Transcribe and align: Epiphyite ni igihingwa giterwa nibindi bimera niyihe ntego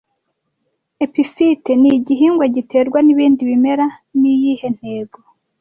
Epiphyite 1.05 1.71
ni 1.81 1.89
igihingwa 1.97 2.45
giterwa 2.55 2.99
nibindi 3.03 3.41
bimera 3.49 3.85
niyihe 4.19 4.67
ntego 4.77 5.17